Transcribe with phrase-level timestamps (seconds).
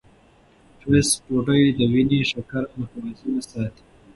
[0.79, 3.83] ټوسټ ډوډۍ د وینې شکره متوازنه ساتي.